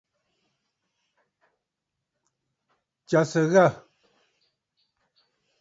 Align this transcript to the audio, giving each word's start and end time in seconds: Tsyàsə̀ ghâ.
Tsyàsə̀ 3.05 3.45
ghâ. 3.51 3.67